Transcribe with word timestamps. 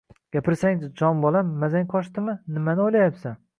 -Gapirsangchi, 0.35 0.89
jon 1.01 1.21
bolam, 1.27 1.53
mazang 1.65 1.87
qochdimi? 1.93 2.37
Nimani 2.57 2.87
o'ylayapsan? 2.89 3.41